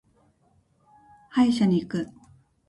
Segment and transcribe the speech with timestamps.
[1.29, 2.09] 歯医者に行く。